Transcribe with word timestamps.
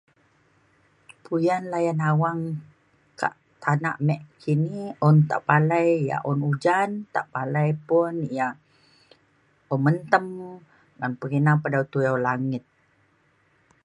puyan 1.23 1.63
layan 1.73 1.99
awang 2.09 2.39
kak 3.21 3.33
tanak 3.63 3.97
me 4.07 4.15
kini 4.43 4.79
un 5.07 5.15
tepalai 5.29 5.89
yak 6.09 6.23
un 6.31 6.37
ujan 6.51 6.89
tepalai 7.15 7.69
pun 7.87 8.13
yak 8.37 8.55
pementem 9.67 10.25
ngan 10.97 11.11
pengina 11.19 11.53
pe 11.61 11.67
dau 11.73 11.83
tuyau 11.91 12.17
langit 12.27 12.63